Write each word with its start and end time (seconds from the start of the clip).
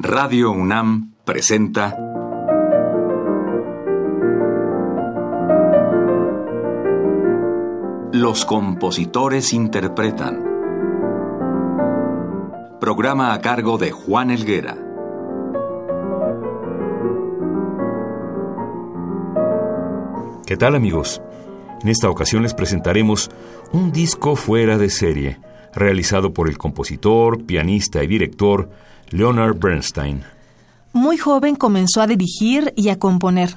Radio 0.00 0.52
UNAM 0.52 1.14
presenta 1.24 1.98
Los 8.12 8.44
compositores 8.44 9.52
interpretan. 9.52 10.44
Programa 12.80 13.34
a 13.34 13.40
cargo 13.40 13.76
de 13.76 13.90
Juan 13.90 14.30
Elguera. 14.30 14.76
¿Qué 20.46 20.56
tal 20.56 20.76
amigos? 20.76 21.20
En 21.82 21.88
esta 21.88 22.08
ocasión 22.08 22.44
les 22.44 22.54
presentaremos 22.54 23.32
un 23.72 23.90
disco 23.90 24.36
fuera 24.36 24.78
de 24.78 24.90
serie, 24.90 25.40
realizado 25.78 26.32
por 26.32 26.48
el 26.48 26.58
compositor, 26.58 27.44
pianista 27.44 28.02
y 28.02 28.06
director 28.06 28.70
Leonard 29.10 29.58
Bernstein. 29.58 30.22
Muy 30.92 31.16
joven 31.16 31.56
comenzó 31.56 32.00
a 32.00 32.06
dirigir 32.06 32.72
y 32.76 32.88
a 32.88 32.98
componer. 32.98 33.56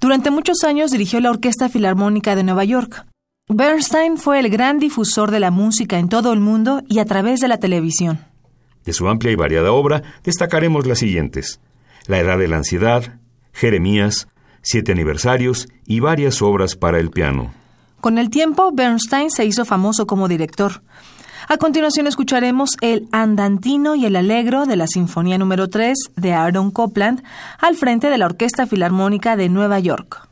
Durante 0.00 0.30
muchos 0.30 0.64
años 0.64 0.90
dirigió 0.90 1.20
la 1.20 1.30
Orquesta 1.30 1.68
Filarmónica 1.68 2.34
de 2.34 2.42
Nueva 2.42 2.64
York. 2.64 3.06
Bernstein 3.48 4.18
fue 4.18 4.40
el 4.40 4.50
gran 4.50 4.78
difusor 4.78 5.30
de 5.30 5.40
la 5.40 5.50
música 5.50 5.98
en 5.98 6.08
todo 6.08 6.32
el 6.32 6.40
mundo 6.40 6.82
y 6.88 6.98
a 6.98 7.04
través 7.04 7.40
de 7.40 7.48
la 7.48 7.58
televisión. 7.58 8.20
De 8.84 8.92
su 8.92 9.08
amplia 9.08 9.32
y 9.32 9.36
variada 9.36 9.72
obra 9.72 10.02
destacaremos 10.24 10.86
las 10.86 10.98
siguientes: 10.98 11.60
La 12.06 12.18
Edad 12.18 12.38
de 12.38 12.48
la 12.48 12.56
Ansiedad, 12.56 13.20
Jeremías, 13.52 14.28
Siete 14.62 14.92
Aniversarios 14.92 15.68
y 15.86 16.00
varias 16.00 16.40
obras 16.40 16.76
para 16.76 16.98
el 16.98 17.10
piano. 17.10 17.52
Con 18.00 18.18
el 18.18 18.30
tiempo, 18.30 18.72
Bernstein 18.72 19.30
se 19.30 19.44
hizo 19.44 19.64
famoso 19.64 20.06
como 20.06 20.28
director. 20.28 20.82
A 21.48 21.56
continuación 21.56 22.06
escucharemos 22.06 22.76
el 22.80 23.08
Andantino 23.12 23.94
y 23.94 24.06
el 24.06 24.16
Alegro 24.16 24.64
de 24.64 24.76
la 24.76 24.86
Sinfonía 24.86 25.38
número 25.38 25.68
3 25.68 25.96
de 26.16 26.32
Aaron 26.32 26.70
Copland 26.70 27.22
al 27.58 27.76
frente 27.76 28.10
de 28.10 28.18
la 28.18 28.26
Orquesta 28.26 28.66
Filarmónica 28.66 29.36
de 29.36 29.48
Nueva 29.48 29.78
York. 29.80 30.31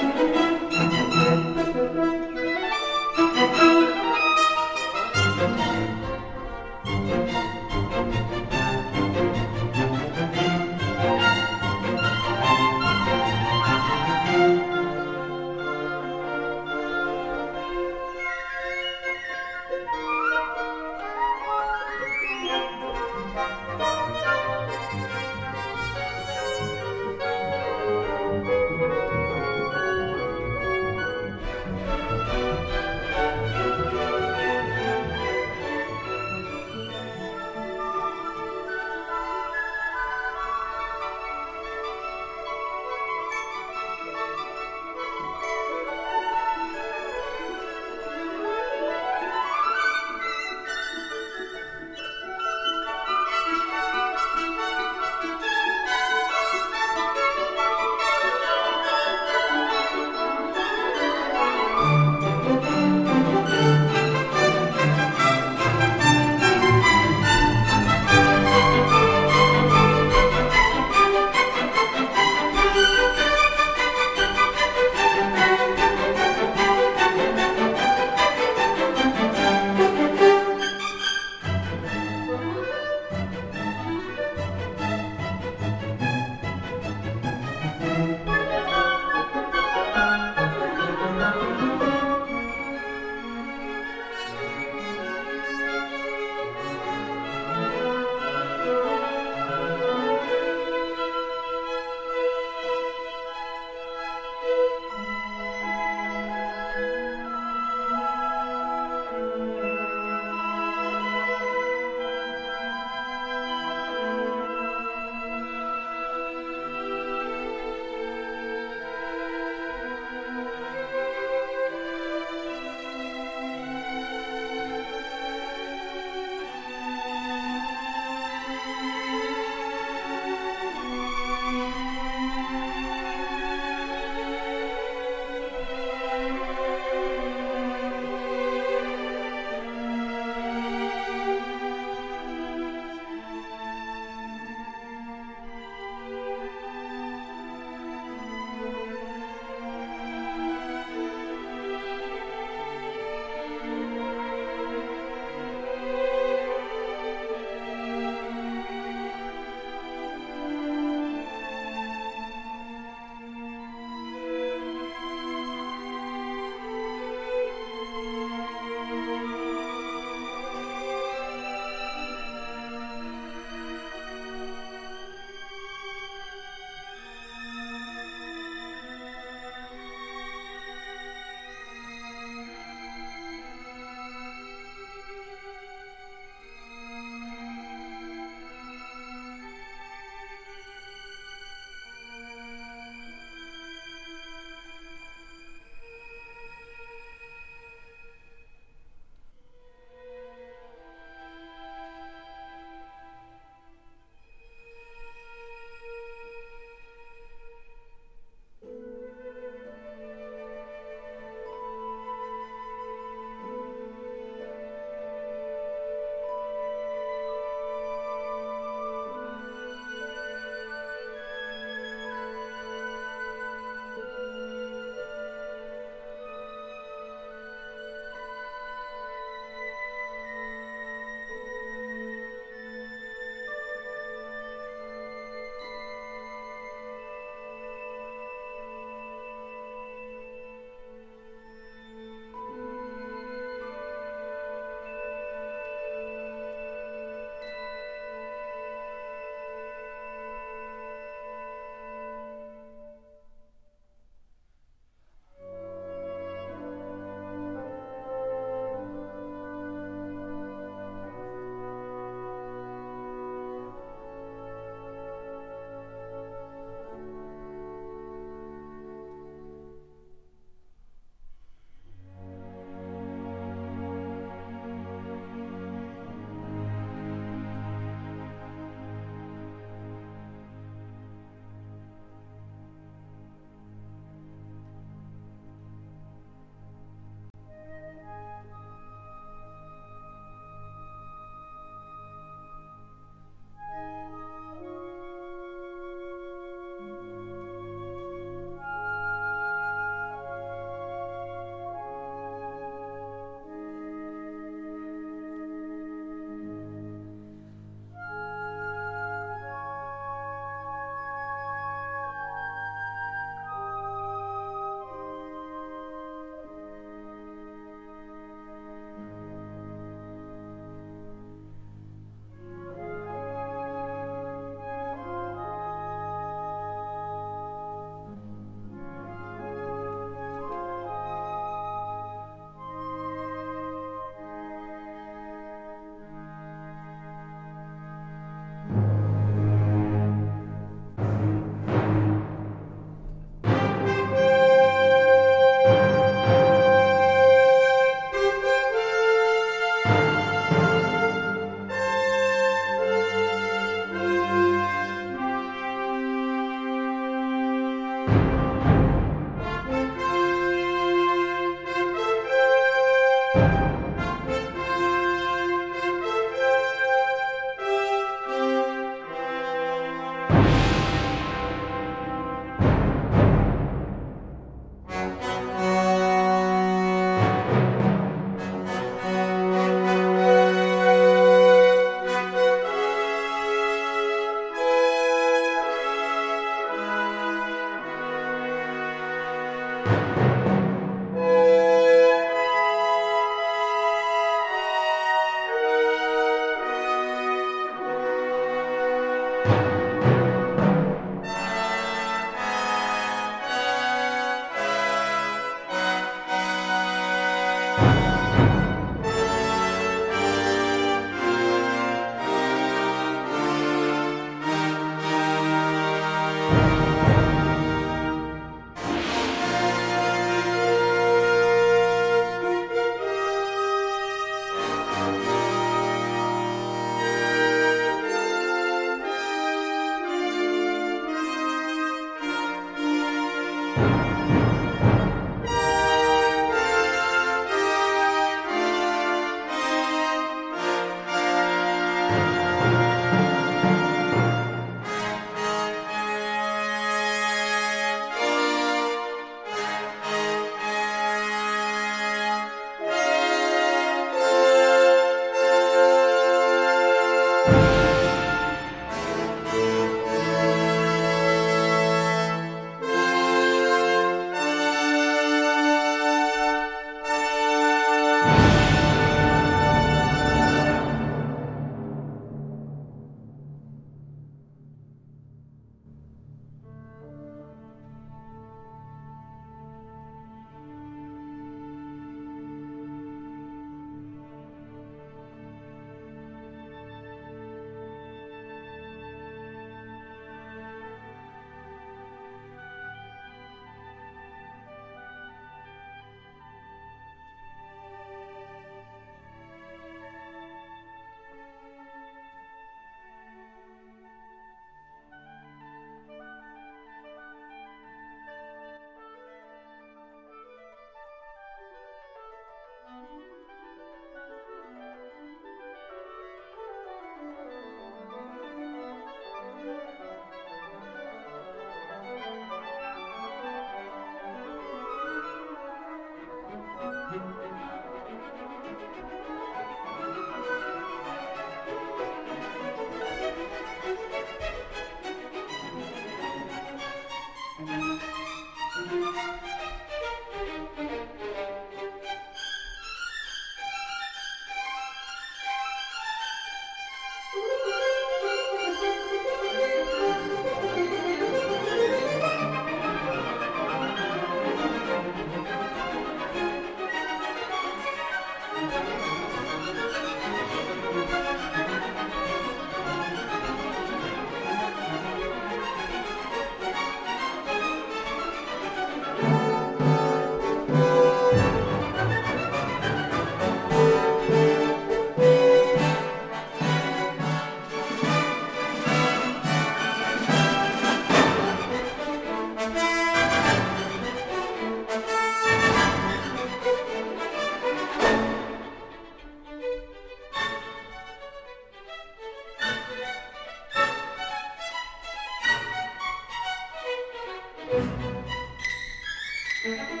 Mm-hmm. 599.63 599.97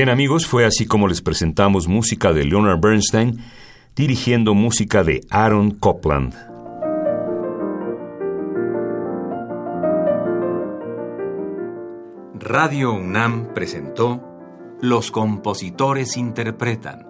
Bien 0.00 0.08
amigos, 0.08 0.46
fue 0.46 0.64
así 0.64 0.86
como 0.86 1.08
les 1.08 1.20
presentamos 1.20 1.86
música 1.86 2.32
de 2.32 2.44
Leonard 2.44 2.80
Bernstein 2.80 3.38
dirigiendo 3.94 4.54
música 4.54 5.04
de 5.04 5.20
Aaron 5.28 5.72
Copland. 5.72 6.32
Radio 12.38 12.94
UNAM 12.94 13.52
presentó 13.52 14.22
Los 14.80 15.10
compositores 15.10 16.16
interpretan, 16.16 17.06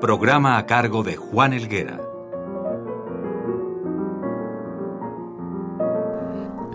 programa 0.00 0.58
a 0.58 0.66
cargo 0.66 1.04
de 1.04 1.14
Juan 1.14 1.52
Elguera. 1.52 2.00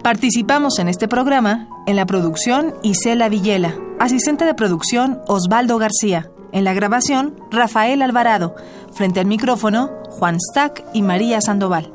Participamos 0.01 0.79
en 0.79 0.87
este 0.87 1.09
programa 1.09 1.74
en 1.85 1.95
la 1.95 2.05
producción 2.05 2.73
Isela 2.83 3.29
Villela, 3.29 3.75
asistente 3.99 4.45
de 4.45 4.53
producción 4.53 5.21
Osvaldo 5.27 5.77
García, 5.77 6.29
en 6.51 6.63
la 6.63 6.73
grabación 6.73 7.35
Rafael 7.51 8.01
Alvarado, 8.01 8.55
frente 8.93 9.19
al 9.19 9.25
micrófono 9.25 9.91
Juan 10.09 10.37
Stack 10.39 10.83
y 10.93 11.01
María 11.01 11.41
Sandoval. 11.41 11.94